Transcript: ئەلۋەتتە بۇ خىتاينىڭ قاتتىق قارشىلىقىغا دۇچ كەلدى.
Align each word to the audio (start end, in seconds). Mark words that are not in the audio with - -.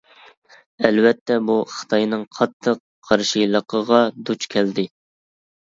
ئەلۋەتتە 0.87 1.37
بۇ 1.49 1.57
خىتاينىڭ 1.73 2.25
قاتتىق 2.37 2.81
قارشىلىقىغا 3.11 4.01
دۇچ 4.31 4.49
كەلدى. 4.57 4.91